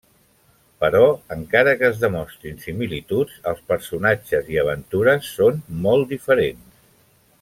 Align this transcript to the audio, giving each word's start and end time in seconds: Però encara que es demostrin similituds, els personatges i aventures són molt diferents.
Però 0.83 1.01
encara 1.35 1.73
que 1.81 1.85
es 1.89 1.99
demostrin 2.05 2.57
similituds, 2.63 3.37
els 3.51 3.61
personatges 3.73 4.49
i 4.55 4.59
aventures 4.63 5.29
són 5.37 5.61
molt 5.85 6.15
diferents. 6.17 6.83